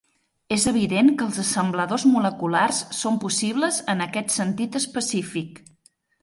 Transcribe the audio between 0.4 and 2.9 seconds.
És evident que els assembladors moleculars